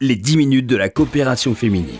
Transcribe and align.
les 0.00 0.14
10 0.14 0.36
minutes 0.36 0.66
de 0.68 0.76
la 0.76 0.88
coopération 0.88 1.56
féminine. 1.56 1.98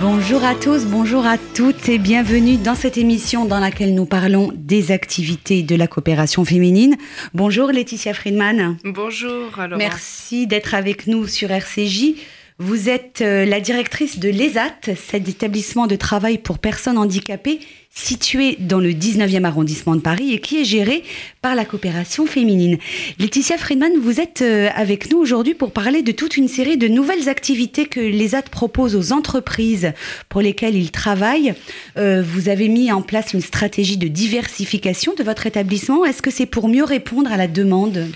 Bonjour 0.00 0.42
à 0.42 0.56
tous, 0.56 0.86
bonjour 0.86 1.24
à 1.24 1.38
toutes 1.38 1.88
et 1.88 1.98
bienvenue 1.98 2.56
dans 2.56 2.74
cette 2.74 2.98
émission 2.98 3.44
dans 3.44 3.60
laquelle 3.60 3.94
nous 3.94 4.06
parlons 4.06 4.50
des 4.56 4.90
activités 4.90 5.62
de 5.62 5.76
la 5.76 5.86
coopération 5.86 6.44
féminine. 6.44 6.96
Bonjour 7.32 7.70
Laetitia 7.70 8.12
Friedman. 8.12 8.76
Bonjour. 8.82 9.56
Alors. 9.56 9.78
Merci 9.78 10.48
d'être 10.48 10.74
avec 10.74 11.06
nous 11.06 11.28
sur 11.28 11.52
RCJ. 11.52 12.14
Vous 12.58 12.88
êtes 12.88 13.20
euh, 13.20 13.44
la 13.44 13.58
directrice 13.58 14.20
de 14.20 14.28
l'ESAT, 14.28 14.94
cet 14.94 15.28
établissement 15.28 15.88
de 15.88 15.96
travail 15.96 16.38
pour 16.38 16.60
personnes 16.60 16.98
handicapées 16.98 17.58
situé 17.92 18.56
dans 18.60 18.78
le 18.78 18.90
19e 18.90 19.44
arrondissement 19.44 19.96
de 19.96 20.00
Paris 20.00 20.32
et 20.32 20.40
qui 20.40 20.60
est 20.60 20.64
géré 20.64 21.02
par 21.42 21.56
la 21.56 21.64
coopération 21.64 22.26
féminine. 22.26 22.78
Laetitia 23.18 23.58
Friedman, 23.58 23.92
vous 24.00 24.20
êtes 24.20 24.42
euh, 24.42 24.68
avec 24.76 25.10
nous 25.10 25.18
aujourd'hui 25.18 25.54
pour 25.54 25.72
parler 25.72 26.02
de 26.02 26.12
toute 26.12 26.36
une 26.36 26.46
série 26.46 26.76
de 26.76 26.86
nouvelles 26.86 27.28
activités 27.28 27.86
que 27.86 27.98
l'ESAT 27.98 28.42
propose 28.42 28.94
aux 28.94 29.12
entreprises 29.12 29.92
pour 30.28 30.40
lesquelles 30.40 30.76
ils 30.76 30.92
travaillent. 30.92 31.54
Euh, 31.96 32.22
vous 32.24 32.48
avez 32.48 32.68
mis 32.68 32.92
en 32.92 33.02
place 33.02 33.32
une 33.32 33.40
stratégie 33.40 33.96
de 33.96 34.06
diversification 34.06 35.12
de 35.18 35.24
votre 35.24 35.48
établissement. 35.48 36.04
Est-ce 36.04 36.22
que 36.22 36.30
c'est 36.30 36.46
pour 36.46 36.68
mieux 36.68 36.84
répondre 36.84 37.32
à 37.32 37.36
la 37.36 37.48
demande? 37.48 38.06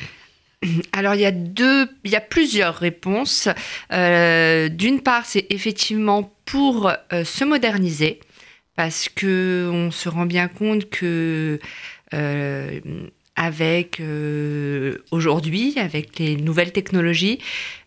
Alors 0.93 1.15
il 1.15 1.21
y 1.21 1.27
a 1.27 1.31
deux, 1.31 1.89
il 2.05 2.11
y 2.11 2.17
a 2.17 2.21
plusieurs 2.21 2.75
réponses. 2.75 3.49
Euh, 3.93 4.69
d'une 4.69 5.01
part, 5.01 5.25
c'est 5.27 5.47
effectivement 5.51 6.33
pour 6.45 6.91
euh, 7.13 7.25
se 7.25 7.45
moderniser, 7.45 8.21
parce 8.77 9.09
que 9.09 9.71
on 9.73 9.91
se 9.91 10.09
rend 10.09 10.27
bien 10.27 10.49
compte 10.49 10.89
que 10.91 11.61
euh, 12.15 12.81
avec 13.37 14.03
aujourd'hui, 15.13 15.75
avec 15.79 16.19
les 16.19 16.37
nouvelles 16.37 16.73
technologies, 16.73 17.39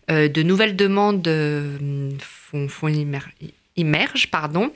de 0.08 0.42
nouvelles 0.42 0.76
demandes 0.76 1.28
font, 2.18 2.68
font 2.68 3.06
pardon, 4.30 4.72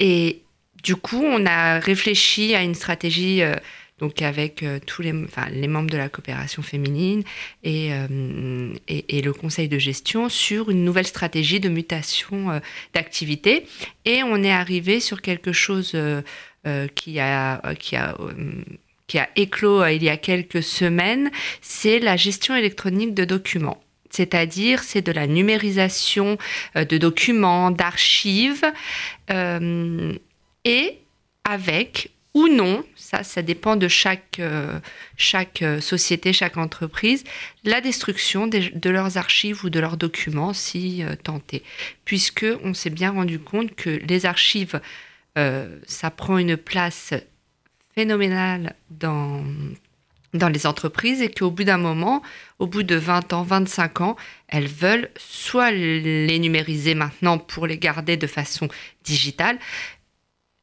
et 0.00 0.42
du 0.82 0.96
coup, 0.96 1.22
on 1.24 1.46
a 1.46 1.78
réfléchi 1.78 2.56
à 2.56 2.62
une 2.62 2.74
stratégie 2.74 3.40
donc 3.98 4.20
avec 4.20 4.62
euh, 4.62 4.78
tous 4.84 5.00
les, 5.00 5.12
membres 5.12 5.90
de 5.90 5.96
la 5.96 6.08
coopération 6.08 6.62
féminine 6.62 7.22
euh, 7.66 8.74
et, 8.88 9.22
le 9.22 9.32
conseil 9.32 9.68
de 9.68 9.78
gestion 9.78 10.28
sur 10.28 10.70
une 10.70 10.84
nouvelle 10.84 11.06
stratégie 11.06 11.60
de 11.60 11.70
mutation 11.70 12.50
euh, 12.50 12.58
d'activité. 12.92 13.66
Et 14.04 14.22
on 14.22 14.42
est 14.42 14.52
arrivé 14.52 15.00
sur 15.00 15.22
quelque 15.22 15.52
chose 15.52 15.96
qui 16.94 17.20
a, 17.20 17.74
qui 17.78 17.96
qui 19.06 19.18
a 19.18 19.28
éclos 19.36 19.86
il 19.86 20.02
y 20.02 20.08
a 20.08 20.16
quelques 20.16 20.64
semaines, 20.64 21.30
c'est 21.60 22.00
la 22.00 22.16
gestion 22.16 22.56
électronique 22.56 23.14
de 23.14 23.24
documents. 23.24 23.80
C'est-à-dire, 24.10 24.82
c'est 24.82 25.02
de 25.02 25.12
la 25.12 25.28
numérisation 25.28 26.38
de 26.74 26.98
documents, 26.98 27.70
d'archives, 27.70 28.64
et 29.28 30.98
avec 31.44 32.10
ou 32.36 32.48
non, 32.48 32.84
ça, 32.96 33.22
ça 33.24 33.40
dépend 33.40 33.76
de 33.76 33.88
chaque, 33.88 34.40
euh, 34.40 34.78
euh, 35.62 35.80
société, 35.80 36.34
chaque 36.34 36.58
entreprise, 36.58 37.24
la 37.64 37.80
destruction 37.80 38.46
de 38.46 38.90
leurs 38.90 39.16
archives 39.16 39.64
ou 39.64 39.70
de 39.70 39.80
leurs 39.80 39.96
documents 39.96 40.52
si 40.52 41.02
euh, 41.02 41.16
tenté. 41.16 41.62
Puisque 42.04 42.44
on 42.62 42.74
s'est 42.74 42.90
bien 42.90 43.12
rendu 43.12 43.38
compte 43.38 43.74
que 43.74 43.88
les 43.88 44.26
archives, 44.26 44.80
ça 45.86 46.10
prend 46.10 46.38
une 46.38 46.56
place 46.56 47.12
phénoménale 47.94 48.74
dans, 48.90 49.44
dans 50.34 50.48
les 50.48 50.66
entreprises 50.66 51.22
et 51.22 51.30
qu'au 51.30 51.50
bout 51.50 51.64
d'un 51.64 51.78
moment, 51.78 52.22
au 52.58 52.66
bout 52.66 52.82
de 52.82 52.96
20 52.96 53.32
ans, 53.32 53.42
25 53.42 54.00
ans, 54.00 54.16
elles 54.48 54.68
veulent 54.68 55.10
soit 55.16 55.70
les 55.70 56.38
numériser 56.38 56.94
maintenant 56.94 57.38
pour 57.38 57.66
les 57.66 57.78
garder 57.78 58.16
de 58.16 58.26
façon 58.26 58.68
digitale, 59.04 59.58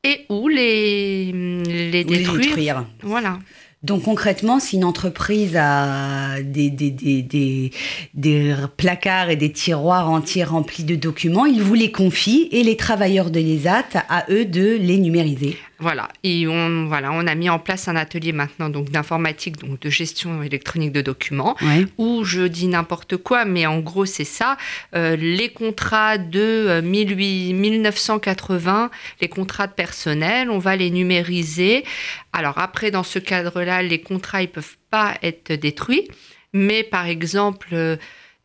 et 0.03 0.25
où 0.29 0.47
les, 0.47 1.31
les 1.31 2.03
détruire. 2.03 2.85
Voilà. 3.01 3.39
Donc 3.83 4.03
concrètement, 4.03 4.61
si 4.61 4.77
une 4.77 4.85
entreprise 4.85 5.57
a 5.57 6.41
des, 6.41 6.69
des, 6.69 6.89
des, 6.91 7.71
des, 8.13 8.55
placards 8.77 9.29
et 9.29 9.35
des 9.35 9.51
tiroirs 9.51 10.09
entiers 10.09 10.45
remplis 10.45 10.85
de 10.85 10.95
documents, 10.95 11.45
ils 11.45 11.61
vous 11.61 11.73
les 11.73 11.91
confient 11.91 12.47
et 12.51 12.63
les 12.63 12.77
travailleurs 12.77 13.29
de 13.29 13.41
l'ESAT, 13.41 14.05
à 14.07 14.23
eux 14.29 14.45
de 14.45 14.77
les 14.77 14.99
numériser. 14.99 15.57
Voilà, 15.83 16.07
et 16.23 16.47
on, 16.47 16.85
voilà, 16.85 17.11
on 17.11 17.27
a 17.27 17.35
mis 17.35 17.49
en 17.49 17.59
place 17.59 17.89
un 17.89 17.97
atelier 17.97 18.31
maintenant 18.31 18.69
donc 18.69 18.89
d'informatique, 18.89 19.57
donc 19.57 19.81
de 19.81 19.89
gestion 19.89 20.41
électronique 20.41 20.93
de 20.93 21.01
documents, 21.01 21.57
où 21.97 22.23
je 22.23 22.43
dis 22.43 22.67
n'importe 22.67 23.17
quoi, 23.17 23.43
mais 23.43 23.65
en 23.65 23.81
gros 23.81 24.05
c'est 24.05 24.23
ça. 24.23 24.55
Euh, 24.95 25.17
les 25.17 25.49
contrats 25.49 26.17
de 26.17 26.79
1980, 26.81 28.85
euh, 28.85 28.89
les 29.19 29.27
contrats 29.27 29.67
de 29.67 29.73
personnel, 29.73 30.49
on 30.49 30.57
va 30.57 30.77
les 30.77 30.89
numériser. 30.89 31.83
Alors 32.31 32.59
après, 32.59 32.89
dans 32.89 33.03
ce 33.03 33.19
cadre-là, 33.19 33.83
les 33.83 33.99
contrats 33.99 34.41
ils 34.41 34.47
peuvent 34.47 34.77
pas 34.89 35.17
être 35.21 35.51
détruits, 35.51 36.07
mais 36.53 36.83
par 36.83 37.07
exemple 37.07 37.67
euh, 37.73 37.97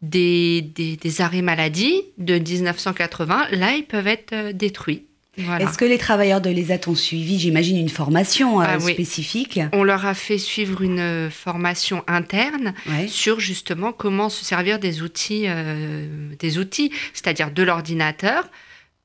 des, 0.03 0.61
des, 0.61 0.97
des 0.97 1.21
arrêts 1.21 1.43
maladie 1.43 2.03
de 2.19 2.35
1980, 2.35 3.47
là 3.53 3.77
ils 3.77 3.85
peuvent 3.85 4.09
être 4.09 4.51
détruits. 4.51 5.05
Est-ce 5.39 5.79
que 5.79 5.85
les 5.85 5.99
travailleurs 5.99 6.41
de 6.41 6.51
l'ESAT 6.51 6.89
ont 6.89 6.95
suivi, 6.95 7.39
j'imagine, 7.39 7.77
une 7.77 7.89
formation 7.89 8.61
euh, 8.61 8.65
ah 8.69 8.81
spécifique? 8.81 9.61
On 9.73 9.85
leur 9.85 10.07
a 10.07 10.15
fait 10.15 10.39
suivre 10.39 10.83
une 10.83 10.99
euh, 10.99 11.31
formation 11.31 12.03
interne 12.07 12.75
sur 13.07 13.41
justement 13.41 13.93
comment 13.93 14.29
se 14.29 14.45
servir 14.45 14.79
des 14.79 15.03
outils, 15.03 15.45
euh, 15.47 16.07
des 16.39 16.59
outils, 16.59 16.93
c'est-à-dire 17.13 17.51
de 17.51 17.63
l'ordinateur, 17.63 18.49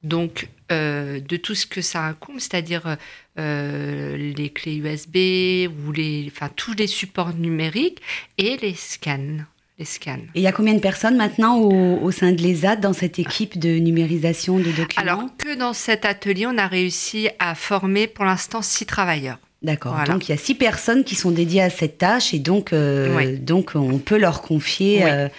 donc 0.03 0.49
de 0.69 1.38
tout 1.38 1.53
ce 1.53 1.67
que 1.67 1.81
ça 1.81 2.01
incombe, 2.01 2.39
c'est-à-dire 2.39 2.97
les 3.38 4.51
clés 4.55 4.77
USB 4.77 5.69
ou 5.69 5.91
les, 5.91 6.31
enfin 6.33 6.50
tous 6.55 6.73
les 6.73 6.88
supports 6.88 7.35
numériques 7.35 8.01
et 8.39 8.57
les 8.57 8.73
scans 8.73 9.45
les 9.83 9.85
scans. 9.85 10.17
Et 10.35 10.39
il 10.39 10.41
y 10.41 10.47
a 10.47 10.51
combien 10.51 10.73
de 10.73 10.79
personnes 10.79 11.16
maintenant 11.16 11.59
au, 11.59 12.11
sein 12.11 12.31
de 12.31 12.41
l'ESAT 12.41 12.77
dans 12.77 12.94
cette 12.94 13.19
équipe 13.19 13.59
de 13.59 13.77
numérisation 13.77 14.57
de 14.57 14.71
documents 14.71 14.88
Alors 14.97 15.23
que 15.38 15.55
dans 15.55 15.73
cet 15.73 16.05
atelier, 16.05 16.47
on 16.47 16.57
a 16.57 16.67
réussi 16.67 17.29
à 17.39 17.55
former 17.55 18.07
pour 18.07 18.25
l'instant 18.25 18.61
six 18.61 18.85
travailleurs. 18.85 19.39
D'accord. 19.61 19.95
Donc 20.07 20.27
il 20.27 20.31
y 20.31 20.35
a 20.35 20.38
six 20.38 20.55
personnes 20.55 21.03
qui 21.03 21.16
sont 21.16 21.31
dédiées 21.31 21.61
à 21.61 21.69
cette 21.69 21.97
tâche 21.97 22.33
et 22.33 22.39
donc, 22.39 22.73
euh, 22.73 23.38
donc 23.38 23.71
on 23.75 23.97
peut 23.97 24.17
leur 24.17 24.41
confier 24.41 25.29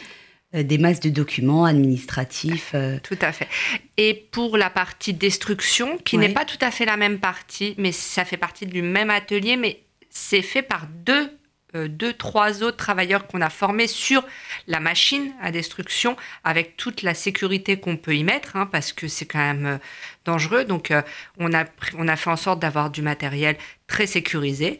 euh, 0.54 0.62
des 0.62 0.78
masses 0.78 1.00
de 1.00 1.10
documents 1.10 1.64
administratifs. 1.64 2.72
Euh. 2.74 2.98
Tout 3.02 3.18
à 3.20 3.32
fait. 3.32 3.48
Et 3.96 4.14
pour 4.30 4.56
la 4.56 4.70
partie 4.70 5.12
destruction, 5.12 5.98
qui 5.98 6.16
n'est 6.16 6.28
pas 6.28 6.44
tout 6.44 6.58
à 6.60 6.70
fait 6.70 6.84
la 6.84 6.96
même 6.96 7.18
partie, 7.18 7.74
mais 7.76 7.92
ça 7.92 8.24
fait 8.24 8.36
partie 8.36 8.64
du 8.64 8.80
même 8.80 9.10
atelier, 9.10 9.56
mais 9.56 9.80
c'est 10.10 10.42
fait 10.42 10.62
par 10.62 10.86
deux 11.04 11.28
euh, 11.28 11.43
deux, 11.74 12.12
trois 12.12 12.62
autres 12.62 12.76
travailleurs 12.76 13.26
qu'on 13.26 13.40
a 13.40 13.50
formés 13.50 13.86
sur 13.86 14.24
la 14.66 14.80
machine 14.80 15.32
à 15.40 15.50
destruction 15.50 16.16
avec 16.44 16.76
toute 16.76 17.02
la 17.02 17.14
sécurité 17.14 17.78
qu'on 17.78 17.96
peut 17.96 18.16
y 18.16 18.24
mettre, 18.24 18.56
hein, 18.56 18.66
parce 18.66 18.92
que 18.92 19.08
c'est 19.08 19.26
quand 19.26 19.38
même 19.38 19.66
euh, 19.66 19.78
dangereux. 20.24 20.64
Donc, 20.64 20.90
euh, 20.90 21.02
on, 21.38 21.52
a, 21.52 21.64
on 21.98 22.08
a 22.08 22.16
fait 22.16 22.30
en 22.30 22.36
sorte 22.36 22.60
d'avoir 22.60 22.90
du 22.90 23.02
matériel 23.02 23.56
très 23.86 24.06
sécurisé. 24.06 24.78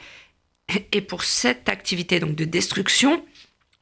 Et 0.93 1.00
pour 1.00 1.25
cette 1.25 1.69
activité 1.69 2.21
donc 2.21 2.37
de 2.37 2.44
destruction, 2.44 3.25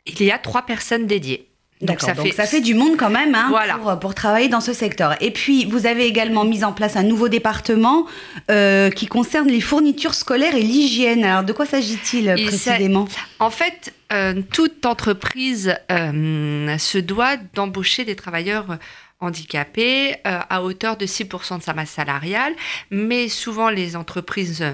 il 0.07 0.23
y 0.23 0.33
a 0.33 0.39
trois 0.39 0.63
personnes 0.63 1.07
dédiées. 1.07 1.52
Donc, 1.83 2.01
ça, 2.01 2.15
fait... 2.15 2.31
ça 2.31 2.47
fait 2.47 2.61
du 2.61 2.75
monde 2.75 2.97
quand 2.97 3.11
même 3.11 3.35
hein, 3.35 3.53
pour, 3.83 3.99
pour, 3.99 4.15
travailler 4.15 4.49
dans 4.49 4.61
ce 4.61 4.73
secteur. 4.73 5.17
Et 5.21 5.33
puis, 5.33 5.65
vous 5.65 5.87
avez 5.87 6.07
également 6.07 6.45
mis 6.45 6.63
en 6.63 6.73
place 6.73 6.97
un 6.97 7.03
nouveau 7.03 7.29
département 7.29 8.07
euh, 8.51 8.89
qui 8.91 9.07
concerne 9.07 9.49
les 9.49 9.61
fournitures 9.61 10.15
scolaires 10.15 10.55
et 10.55 10.63
l'hygiène. 10.63 11.25
Alors, 11.25 11.43
de 11.43 11.53
quoi 11.53 11.67
s'agit-il 11.67 12.33
précisément? 12.35 13.09
En 13.41 13.51
fait, 13.51 13.93
euh, 14.13 14.43
toute 14.53 14.87
entreprise 14.87 15.75
euh, 15.91 16.79
se 16.79 16.99
doit 16.99 17.37
d'embaucher 17.55 18.05
des 18.05 18.15
travailleurs 18.15 18.79
handicapés 19.19 20.17
à 20.25 20.63
hauteur 20.63 20.97
de 20.97 21.07
6% 21.07 21.59
de 21.59 21.63
sa 21.63 21.75
masse 21.75 21.91
salariale, 21.91 22.55
mais 22.91 23.29
souvent 23.29 23.71
les 23.71 23.95
entreprises 23.95 24.65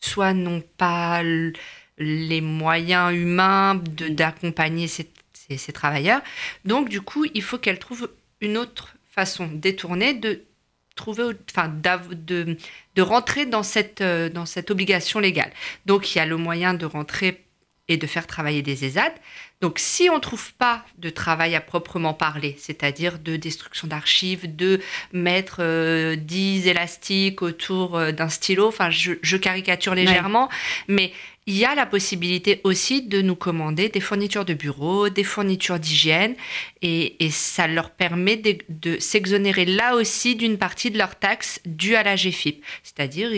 soit 0.00 0.34
n'ont 0.34 0.64
pas 0.78 1.22
les 1.98 2.40
moyens 2.40 3.14
humains 3.14 3.80
d'accompagner 4.10 4.88
ces 4.88 5.04
ces, 5.48 5.72
travailleurs. 5.72 6.20
Donc, 6.64 6.88
du 6.88 7.00
coup, 7.00 7.24
il 7.34 7.42
faut 7.42 7.58
qu'elle 7.58 7.78
trouve 7.78 8.10
une 8.40 8.56
autre 8.56 8.96
façon 9.08 9.48
détournée 9.52 10.14
de 10.14 10.42
trouver, 10.94 11.24
enfin, 11.50 11.68
de, 11.68 12.56
de 12.94 13.02
rentrer 13.02 13.46
dans 13.46 13.62
cette, 13.62 14.00
euh, 14.00 14.28
dans 14.30 14.46
cette 14.46 14.70
obligation 14.70 15.20
légale. 15.20 15.52
Donc, 15.84 16.14
il 16.14 16.18
y 16.18 16.20
a 16.20 16.26
le 16.26 16.36
moyen 16.36 16.74
de 16.74 16.86
rentrer 16.86 17.46
et 17.88 17.96
de 17.96 18.06
faire 18.06 18.26
travailler 18.26 18.62
des 18.62 18.84
ESAD. 18.84 19.12
Donc, 19.60 19.78
si 19.78 20.10
on 20.10 20.16
ne 20.16 20.20
trouve 20.20 20.52
pas 20.54 20.84
de 20.98 21.08
travail 21.08 21.54
à 21.54 21.60
proprement 21.60 22.14
parler, 22.14 22.56
c'est-à-dire 22.58 23.18
de 23.18 23.36
destruction 23.36 23.86
d'archives, 23.86 24.54
de 24.54 24.80
mettre 25.12 25.58
10 25.58 25.60
euh, 25.60 26.70
élastiques 26.70 27.42
autour 27.42 27.96
euh, 27.96 28.12
d'un 28.12 28.28
stylo, 28.28 28.66
enfin, 28.66 28.90
je, 28.90 29.36
caricature 29.36 29.94
légèrement, 29.94 30.48
mais 30.88 31.12
il 31.46 31.56
y 31.56 31.64
a 31.64 31.74
la 31.74 31.86
possibilité 31.86 32.60
aussi 32.64 33.02
de 33.02 33.22
nous 33.22 33.36
commander 33.36 33.88
des 33.88 34.00
fournitures 34.00 34.44
de 34.44 34.54
bureau, 34.54 35.08
des 35.08 35.22
fournitures 35.22 35.78
d'hygiène, 35.78 36.34
et, 36.82 37.16
ça 37.30 37.68
leur 37.68 37.90
permet 37.90 38.36
de, 38.36 38.98
s'exonérer 38.98 39.64
là 39.64 39.94
aussi 39.94 40.34
d'une 40.34 40.58
partie 40.58 40.90
de 40.90 40.98
leurs 40.98 41.16
taxes 41.16 41.60
dues 41.64 41.94
à 41.94 42.02
la 42.02 42.16
GFIP. 42.16 42.64
C'est-à-dire, 42.82 43.30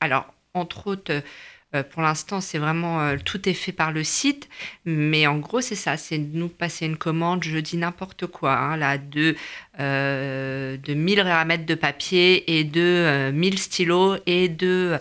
alors, 0.00 0.32
entre 0.54 0.86
autres, 0.86 1.22
euh, 1.74 1.82
pour 1.82 2.02
l'instant, 2.02 2.40
c'est 2.40 2.58
vraiment 2.58 3.00
euh, 3.00 3.16
tout 3.24 3.48
est 3.48 3.54
fait 3.54 3.72
par 3.72 3.90
le 3.90 4.04
site, 4.04 4.48
mais 4.84 5.26
en 5.26 5.38
gros, 5.38 5.60
c'est 5.60 5.74
ça, 5.74 5.96
c'est 5.96 6.18
nous 6.18 6.48
passer 6.48 6.86
une 6.86 6.96
commande, 6.96 7.42
je 7.42 7.58
dis 7.58 7.76
n'importe 7.76 8.26
quoi, 8.26 8.56
hein, 8.56 8.76
là, 8.76 8.98
de, 8.98 9.34
euh, 9.80 10.76
de 10.76 10.94
1000 10.94 11.20
ramètres 11.22 11.66
de 11.66 11.74
papier 11.74 12.58
et 12.58 12.64
de 12.64 13.30
1000 13.32 13.58
stylos 13.58 14.16
et 14.26 14.48
de 14.48 14.92
euh, 14.94 14.98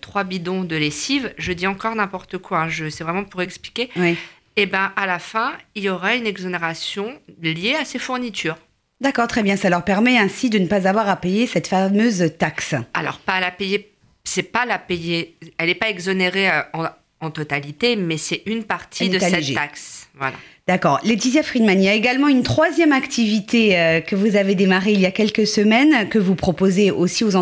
trois 0.00 0.24
bidons 0.24 0.64
de 0.64 0.76
lessive, 0.76 1.32
je 1.38 1.52
dis 1.52 1.66
encore 1.66 1.94
n'importe 1.94 2.38
quoi, 2.38 2.62
hein, 2.62 2.68
c'est 2.90 3.04
vraiment 3.04 3.24
pour 3.24 3.42
expliquer. 3.42 3.90
Et 4.56 4.64
eh 4.64 4.66
ben 4.66 4.92
à 4.96 5.06
la 5.06 5.18
fin, 5.18 5.52
il 5.74 5.84
y 5.84 5.88
aura 5.88 6.16
une 6.16 6.26
exonération 6.26 7.18
liée 7.40 7.76
à 7.80 7.84
ces 7.84 7.98
fournitures. 7.98 8.56
D'accord, 9.00 9.28
très 9.28 9.42
bien. 9.42 9.56
Ça 9.56 9.70
leur 9.70 9.84
permet 9.84 10.18
ainsi 10.18 10.50
de 10.50 10.58
ne 10.58 10.66
pas 10.66 10.86
avoir 10.86 11.08
à 11.08 11.16
payer 11.16 11.46
cette 11.46 11.66
fameuse 11.66 12.32
taxe. 12.38 12.74
Alors 12.92 13.18
pas 13.18 13.34
à 13.34 13.40
la 13.40 13.50
payer, 13.50 13.92
c'est 14.24 14.42
pas 14.42 14.66
la 14.66 14.78
payer. 14.78 15.36
Elle 15.56 15.68
n'est 15.68 15.74
pas 15.74 15.88
exonérée 15.88 16.50
euh, 16.50 16.88
en, 17.20 17.30
totalité, 17.30 17.96
mais 17.96 18.16
c'est 18.16 18.42
une 18.46 18.64
partie 18.64 19.08
de 19.08 19.18
cette 19.18 19.54
taxe. 19.54 20.08
Voilà. 20.18 20.36
D'accord. 20.70 21.00
Laetitia 21.02 21.42
Friedman, 21.42 21.80
il 21.80 21.86
y 21.86 21.88
a 21.88 21.94
également 21.94 22.28
une 22.28 22.44
troisième 22.44 22.92
activité 22.92 23.76
euh, 23.76 24.00
que 24.00 24.14
vous 24.14 24.36
avez 24.36 24.54
démarrée 24.54 24.92
il 24.92 25.00
y 25.00 25.06
a 25.06 25.10
quelques 25.10 25.46
semaines, 25.46 26.08
que 26.08 26.18
vous 26.18 26.36
proposez 26.36 26.92
aussi 26.92 27.24
aux, 27.24 27.32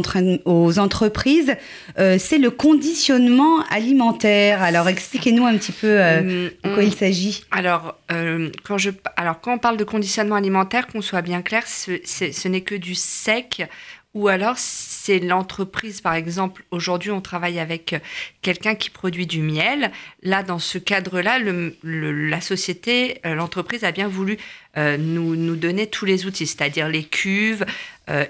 aux 0.46 0.78
entreprises. 0.78 1.54
Euh, 1.98 2.16
c'est 2.18 2.38
le 2.38 2.50
conditionnement 2.50 3.60
alimentaire. 3.70 4.62
Alors, 4.62 4.88
expliquez-nous 4.88 5.44
un 5.44 5.58
petit 5.58 5.72
peu 5.72 5.88
euh, 5.88 6.48
de 6.64 6.72
quoi 6.72 6.82
il 6.82 6.94
s'agit. 6.94 7.44
Alors, 7.50 7.98
quand 8.64 8.78
je, 8.78 8.90
alors, 9.16 9.40
quand 9.42 9.52
on 9.52 9.58
parle 9.58 9.76
de 9.76 9.84
conditionnement 9.84 10.36
alimentaire, 10.36 10.86
qu'on 10.86 11.02
soit 11.02 11.20
bien 11.20 11.42
clair, 11.42 11.64
ce 11.66 12.48
n'est 12.48 12.62
que 12.62 12.76
du 12.76 12.94
sec 12.94 13.68
ou 14.14 14.28
alors, 14.28 14.54
c'est 14.56 15.18
l'entreprise, 15.18 16.00
par 16.00 16.14
exemple, 16.14 16.64
aujourd'hui, 16.70 17.10
on 17.10 17.20
travaille 17.20 17.58
avec 17.58 17.92
euh, 17.92 17.98
quelqu'un 18.40 18.74
qui 18.74 18.88
produit 18.88 19.26
du 19.26 19.42
miel. 19.42 19.92
Là, 20.22 20.42
dans 20.42 20.58
ce 20.58 20.78
cadre-là, 20.78 21.38
la 21.82 22.40
société, 22.40 23.20
euh, 23.26 23.34
l'entreprise 23.34 23.84
a 23.84 23.92
bien 23.92 24.08
voulu 24.08 24.38
euh, 24.78 24.96
nous, 24.96 25.56
donner 25.56 25.86
tous 25.86 26.06
les 26.06 26.24
outils, 26.24 26.46
c'est-à-dire 26.46 26.88
les 26.88 27.04
cuves 27.04 27.64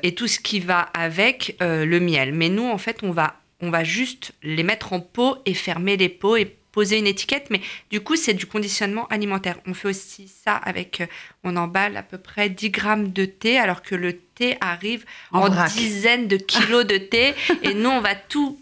et 0.02 0.12
tout 0.16 0.26
ce 0.26 0.40
qui 0.40 0.58
va 0.58 0.80
avec 0.80 1.56
le 1.60 2.00
miel. 2.00 2.34
Mais 2.34 2.48
nous, 2.48 2.68
en 2.68 2.78
fait, 2.78 3.04
on 3.04 3.12
va, 3.12 3.36
on 3.60 3.70
va 3.70 3.84
juste 3.84 4.32
les 4.42 4.64
mettre 4.64 4.92
en 4.92 4.98
pot 4.98 5.38
et 5.46 5.54
fermer 5.54 5.96
les 5.96 6.08
pots 6.08 6.36
et 6.36 6.57
poser 6.78 6.98
une 6.98 7.08
étiquette, 7.08 7.48
mais 7.50 7.60
du 7.90 8.00
coup, 8.00 8.14
c'est 8.14 8.34
du 8.34 8.46
conditionnement 8.46 9.08
alimentaire. 9.08 9.56
On 9.66 9.74
fait 9.74 9.88
aussi 9.88 10.28
ça 10.28 10.54
avec, 10.54 11.00
euh, 11.00 11.06
on 11.42 11.56
emballe 11.56 11.96
à 11.96 12.04
peu 12.04 12.18
près 12.18 12.48
10 12.50 12.70
grammes 12.70 13.10
de 13.10 13.24
thé, 13.24 13.58
alors 13.58 13.82
que 13.82 13.96
le 13.96 14.16
thé 14.16 14.56
arrive 14.60 15.04
en, 15.32 15.48
dizaines 15.66 16.28
de 16.28 16.36
kilos 16.36 16.86
de 16.86 16.98
thé, 16.98 17.34
et 17.64 17.74
nous, 17.74 17.90
on 17.90 18.00
va 18.00 18.14
tout 18.14 18.60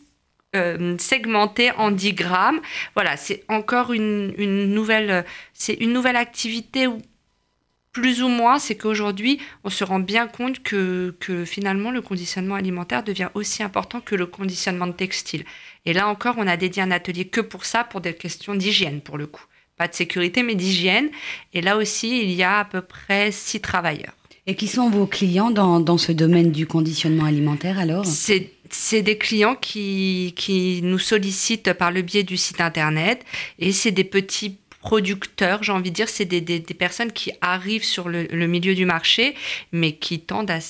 euh, 0.54 0.96
segmenter 0.98 1.72
en 1.72 1.90
10 1.90 2.14
grammes. 2.14 2.62
Voilà, 2.94 3.18
c'est 3.18 3.44
encore 3.48 3.92
une, 3.92 4.32
une 4.38 4.72
nouvelle, 4.72 5.26
c'est 5.52 5.74
une 5.74 5.92
nouvelle 5.92 6.16
activité 6.16 6.86
où 6.86 7.02
plus 7.92 8.22
ou 8.22 8.28
moins, 8.28 8.58
c'est 8.58 8.76
qu'aujourd'hui, 8.76 9.40
on 9.64 9.70
se 9.70 9.82
rend 9.84 10.00
bien 10.00 10.26
compte 10.26 10.62
que, 10.62 11.14
que, 11.20 11.44
finalement, 11.44 11.90
le 11.90 12.02
conditionnement 12.02 12.54
alimentaire 12.54 13.02
devient 13.02 13.28
aussi 13.32 13.62
important 13.62 14.00
que 14.00 14.14
le 14.14 14.26
conditionnement 14.26 14.86
de 14.86 14.92
textile. 14.92 15.44
Et 15.86 15.92
là 15.92 16.08
encore, 16.08 16.34
on 16.36 16.46
a 16.46 16.56
dédié 16.56 16.82
un 16.82 16.90
atelier 16.90 17.26
que 17.26 17.40
pour 17.40 17.64
ça, 17.64 17.84
pour 17.84 18.00
des 18.00 18.12
questions 18.12 18.54
d'hygiène, 18.54 19.00
pour 19.00 19.16
le 19.16 19.26
coup. 19.26 19.44
Pas 19.78 19.88
de 19.88 19.94
sécurité, 19.94 20.42
mais 20.42 20.54
d'hygiène. 20.54 21.10
Et 21.54 21.60
là 21.60 21.76
aussi, 21.76 22.22
il 22.22 22.32
y 22.32 22.42
a 22.42 22.58
à 22.58 22.64
peu 22.64 22.82
près 22.82 23.30
six 23.30 23.60
travailleurs. 23.60 24.12
Et 24.48 24.54
qui 24.54 24.68
sont 24.68 24.90
vos 24.90 25.06
clients 25.06 25.50
dans, 25.50 25.80
dans 25.80 25.98
ce 25.98 26.12
domaine 26.12 26.52
du 26.52 26.66
conditionnement 26.66 27.24
alimentaire 27.24 27.78
alors? 27.78 28.04
C'est 28.68 29.02
des 29.02 29.16
clients 29.16 29.54
qui, 29.54 30.34
qui 30.36 30.80
nous 30.82 30.98
sollicitent 30.98 31.72
par 31.72 31.92
le 31.92 32.02
biais 32.02 32.24
du 32.24 32.36
site 32.36 32.60
internet 32.60 33.24
et 33.60 33.70
c'est 33.70 33.92
des 33.92 34.04
petits 34.04 34.58
producteurs, 34.80 35.64
j'ai 35.64 35.72
envie 35.72 35.90
de 35.90 35.96
dire, 35.96 36.08
c'est 36.08 36.24
des, 36.24 36.40
des, 36.40 36.60
personnes 36.60 37.10
qui 37.10 37.32
arrivent 37.40 37.84
sur 37.84 38.08
le, 38.08 38.46
milieu 38.46 38.74
du 38.74 38.84
marché, 38.84 39.34
mais 39.72 39.96
qui 39.96 40.20
tendent 40.20 40.50
à, 40.50 40.60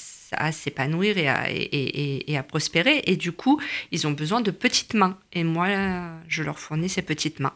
s'épanouir 0.52 1.18
et 1.18 1.28
à, 1.28 1.50
et, 1.50 2.30
et 2.30 2.36
à, 2.36 2.42
prospérer. 2.42 3.02
Et 3.06 3.16
du 3.16 3.32
coup, 3.32 3.60
ils 3.92 4.06
ont 4.06 4.12
besoin 4.12 4.40
de 4.40 4.50
petites 4.50 4.94
mains. 4.94 5.18
Et 5.32 5.44
moi, 5.44 5.68
je 6.28 6.42
leur 6.42 6.58
fournis 6.58 6.88
ces 6.88 7.02
petites 7.02 7.40
mains. 7.40 7.54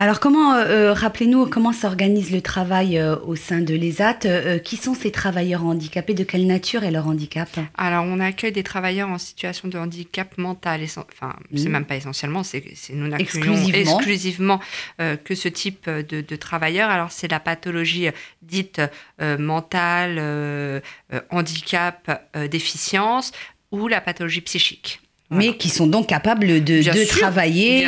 Alors 0.00 0.20
comment, 0.20 0.54
euh, 0.54 0.64
euh, 0.64 0.92
rappelez-nous 0.92 1.46
comment 1.46 1.72
s'organise 1.72 2.30
le 2.30 2.40
travail 2.40 2.98
euh, 2.98 3.16
au 3.26 3.34
sein 3.34 3.60
de 3.60 3.74
l'ESAT 3.74 4.60
Qui 4.62 4.76
sont 4.76 4.94
ces 4.94 5.10
travailleurs 5.10 5.64
handicapés 5.64 6.14
De 6.14 6.22
quelle 6.22 6.46
nature 6.46 6.84
est 6.84 6.92
leur 6.92 7.08
handicap? 7.08 7.48
Alors 7.76 8.04
on 8.04 8.20
accueille 8.20 8.52
des 8.52 8.62
travailleurs 8.62 9.08
en 9.08 9.18
situation 9.18 9.66
de 9.66 9.76
handicap 9.76 10.38
mental. 10.38 10.84
Enfin, 10.84 11.34
c'est 11.52 11.68
mmh. 11.68 11.72
même 11.72 11.84
pas 11.84 11.96
essentiellement, 11.96 12.44
c'est 12.44 12.62
nous 12.90 13.08
n'accueillons 13.08 13.56
exclusivement, 13.72 14.60
que 14.98 15.34
ce 15.34 15.48
type 15.48 15.90
de, 15.90 16.20
de 16.20 16.36
travailleurs. 16.36 16.90
Alors 16.90 17.10
c'est 17.10 17.28
la 17.28 17.40
pathologie 17.40 18.08
dite 18.42 18.80
mentale, 19.20 20.82
handicap, 21.30 22.30
déficience 22.48 23.32
ou 23.72 23.88
la 23.88 24.00
pathologie 24.00 24.42
psychique 24.42 25.00
mais 25.30 25.56
qui 25.56 25.68
sont 25.68 25.86
donc 25.86 26.08
capables 26.08 26.64
de, 26.64 27.06
travailler, 27.06 27.86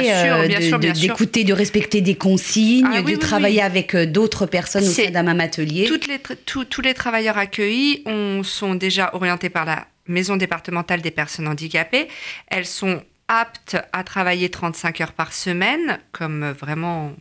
d'écouter, 0.95 1.45
de, 1.45 1.53
respecter 1.53 2.01
des 2.01 2.15
consignes, 2.15 2.87
ah 2.93 3.03
de 3.03 3.17
travailler 3.17 3.63
avec 3.63 3.95
euh, 3.95 4.07
d'autres 4.07 4.47
personnes 4.47 4.85
au 4.85 4.91
sein 4.91 5.11
d'un 5.11 5.23
même 5.23 5.41
atelier. 5.41 5.87
Toutes 5.87 6.07
les, 6.07 6.19
tous 6.45 6.81
les 6.83 6.95
travailleurs 6.95 7.39
accueillis 7.39 8.05
sont 8.43 8.75
déjà 8.75 9.15
orientés 9.15 9.49
par 9.49 9.65
la 9.65 9.87
maison 10.07 10.37
départementale 10.37 11.01
des 11.01 11.11
personnes 11.11 11.49
handicapées. 11.49 12.09
Elles 12.49 12.67
sont 12.67 13.03
aptes 13.29 13.77
à 13.93 14.05
travailler 14.05 14.51
35 14.51 15.01
heures 15.01 15.13
par 15.13 15.33
semaine, 15.33 15.99
comme 16.13 16.51
vraiment 16.51 17.13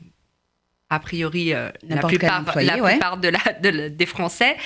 a 0.90 1.00
priori 1.00 1.54
euh, 1.54 1.70
la 1.88 2.02
plupart, 2.02 2.44
la 2.56 2.78
plupart 2.78 3.18
de 3.18 3.30
la, 3.30 3.90
des 3.90 4.06
Français 4.06 4.58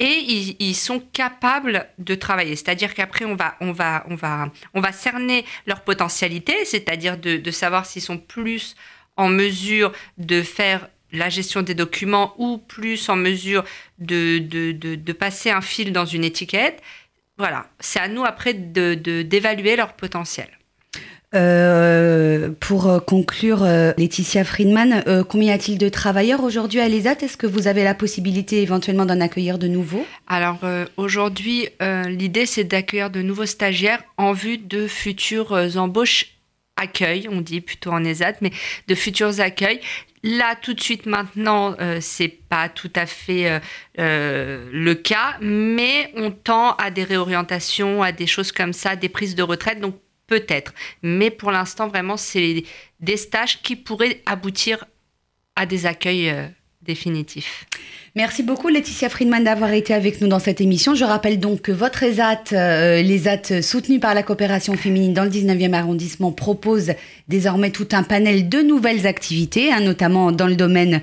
et 0.00 0.54
ils, 0.60 0.74
sont 0.74 1.00
capables 1.00 1.88
de 1.98 2.14
travailler. 2.14 2.54
C'est-à-dire 2.54 2.94
qu'après, 2.94 3.24
on 3.24 3.34
va, 3.34 3.56
on, 3.60 3.72
va, 3.72 4.04
on, 4.08 4.14
va, 4.14 4.50
on 4.74 4.80
va 4.80 4.92
cerner 4.92 5.44
leur 5.66 5.82
potentialité, 5.82 6.64
c'est-à-dire 6.64 7.18
de, 7.18 7.50
savoir 7.50 7.84
s'ils 7.84 8.02
sont 8.02 8.18
plus 8.18 8.76
en 9.16 9.28
mesure 9.28 9.92
de 10.16 10.42
faire 10.42 10.88
la 11.10 11.28
gestion 11.30 11.62
des 11.62 11.74
documents 11.74 12.34
ou 12.38 12.58
plus 12.58 13.08
en 13.08 13.16
mesure 13.16 13.64
de, 13.98 14.38
de, 14.38 14.72
de 14.72 15.12
passer 15.12 15.50
un 15.50 15.62
fil 15.62 15.92
dans 15.92 16.04
une 16.04 16.22
étiquette. 16.22 16.80
Voilà, 17.36 17.68
c'est 17.80 18.00
à 18.00 18.08
nous 18.08 18.24
après 18.24 18.52
d'évaluer 18.54 19.74
leur 19.74 19.94
potentiel. 19.94 20.57
Euh, 21.34 22.48
pour 22.58 22.88
euh, 22.88 23.00
conclure, 23.00 23.62
euh, 23.62 23.92
Laetitia 23.98 24.44
Friedman, 24.44 25.04
combien 25.28 25.52
y 25.52 25.54
a-t-il 25.54 25.76
de 25.76 25.88
travailleurs 25.88 26.42
aujourd'hui 26.42 26.80
à 26.80 26.88
l'ESAT? 26.88 27.16
Est-ce 27.22 27.36
que 27.36 27.46
vous 27.46 27.66
avez 27.66 27.84
la 27.84 27.94
possibilité 27.94 28.62
éventuellement 28.62 29.04
d'en 29.04 29.20
accueillir 29.20 29.58
de 29.58 29.68
nouveaux? 29.68 30.06
Alors 30.26 30.60
aujourd'hui, 30.96 31.68
l'idée 31.80 32.46
c'est 32.46 32.64
d'accueillir 32.64 33.10
de 33.10 33.22
nouveaux 33.22 33.46
stagiaires 33.46 34.02
en 34.16 34.32
vue 34.32 34.58
de 34.58 34.86
futures 34.86 35.52
embauches 35.76 36.34
accueil, 36.76 37.28
on 37.28 37.40
dit 37.40 37.60
plutôt 37.60 37.90
en 37.90 38.04
ESAT, 38.04 38.34
mais 38.40 38.52
de 38.86 38.94
futurs 38.94 39.40
accueils. 39.40 39.80
Là, 40.22 40.54
tout 40.60 40.74
de 40.74 40.80
suite, 40.80 41.06
maintenant, 41.06 41.76
c'est 42.00 42.28
pas 42.28 42.68
tout 42.68 42.92
à 42.94 43.06
fait 43.06 43.60
le 43.96 44.92
cas, 44.94 45.36
mais 45.40 46.10
on 46.16 46.30
tend 46.30 46.74
à 46.76 46.90
des 46.90 47.04
réorientations, 47.04 48.02
à 48.02 48.12
des 48.12 48.26
choses 48.26 48.52
comme 48.52 48.72
ça, 48.72 48.96
des 48.96 49.08
prises 49.08 49.34
de 49.34 49.42
retraite. 49.42 49.80
Peut-être. 50.28 50.72
Mais 51.02 51.30
pour 51.30 51.50
l'instant, 51.50 51.88
vraiment, 51.88 52.16
c'est 52.16 52.62
des 53.00 53.16
stages 53.16 53.60
qui 53.62 53.74
pourraient 53.74 54.22
aboutir 54.26 54.84
à 55.56 55.66
des 55.66 55.86
accueils 55.86 56.30
euh, 56.30 56.46
définitifs. 56.82 57.66
Merci 58.18 58.42
beaucoup 58.42 58.66
Laetitia 58.66 59.10
Friedman 59.10 59.44
d'avoir 59.44 59.72
été 59.72 59.94
avec 59.94 60.20
nous 60.20 60.26
dans 60.26 60.40
cette 60.40 60.60
émission. 60.60 60.96
Je 60.96 61.04
rappelle 61.04 61.38
donc 61.38 61.62
que 61.62 61.70
votre 61.70 62.02
ESAT, 62.02 62.46
euh, 62.52 63.00
les 63.00 63.28
ESAT 63.28 63.62
soutenus 63.62 64.00
par 64.00 64.12
la 64.12 64.24
coopération 64.24 64.74
féminine 64.74 65.14
dans 65.14 65.22
le 65.22 65.30
19e 65.30 65.72
arrondissement, 65.72 66.32
propose 66.32 66.94
désormais 67.28 67.70
tout 67.70 67.86
un 67.92 68.02
panel 68.02 68.48
de 68.48 68.60
nouvelles 68.60 69.06
activités, 69.06 69.72
hein, 69.72 69.78
notamment 69.78 70.32
dans 70.32 70.48
le 70.48 70.56
domaine 70.56 71.00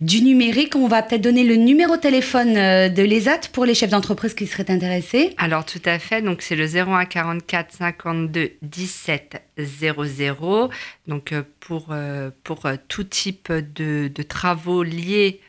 du 0.00 0.22
numérique. 0.22 0.74
On 0.74 0.88
va 0.88 1.02
peut-être 1.02 1.20
donner 1.20 1.44
le 1.44 1.56
numéro 1.56 1.96
de 1.96 2.00
téléphone 2.00 2.56
euh, 2.56 2.88
de 2.88 3.02
l'ESAT 3.02 3.50
pour 3.52 3.66
les 3.66 3.74
chefs 3.74 3.90
d'entreprise 3.90 4.32
qui 4.32 4.46
seraient 4.46 4.70
intéressés. 4.70 5.34
Alors 5.36 5.66
tout 5.66 5.82
à 5.84 5.98
fait, 5.98 6.22
donc 6.22 6.40
c'est 6.40 6.56
le 6.56 6.64
01 6.64 7.04
44 7.04 7.74
52 7.74 8.52
17 8.62 9.42
00. 9.58 10.70
Donc 11.08 11.32
euh, 11.32 11.42
pour, 11.60 11.94
pour 12.42 12.62
tout 12.88 13.04
type 13.04 13.52
de 13.52 14.22
travaux 14.22 14.82
liés 14.82 15.40